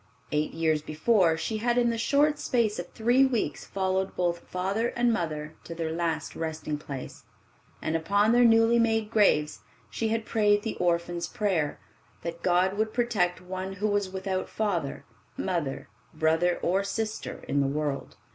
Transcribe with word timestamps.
Eight 0.31 0.55
years 0.55 0.81
before 0.81 1.37
she 1.37 1.57
had 1.57 1.77
in 1.77 1.91
the 1.91 1.97
short 1.99 2.39
space 2.39 2.79
of 2.79 2.89
three 2.89 3.23
weeks 3.23 3.65
followed 3.65 4.15
both 4.15 4.39
father 4.39 4.87
and 4.87 5.13
mother 5.13 5.53
to 5.65 5.75
their 5.75 5.91
last 5.91 6.35
resting 6.35 6.79
place, 6.79 7.23
and 7.83 7.95
upon 7.95 8.31
their 8.31 8.43
newly 8.43 8.79
made 8.79 9.11
graves 9.11 9.59
she 9.91 10.07
had 10.07 10.25
prayed 10.25 10.63
the 10.63 10.75
orphan's 10.77 11.27
prayer, 11.27 11.79
that 12.23 12.41
God 12.41 12.79
would 12.79 12.93
protect 12.95 13.41
one 13.41 13.73
who 13.73 13.87
was 13.89 14.09
without 14.09 14.49
father, 14.49 15.05
mother, 15.37 15.87
brother 16.15 16.57
or 16.63 16.83
sister 16.83 17.43
in 17.47 17.61
the 17.61 17.67
world. 17.67 18.15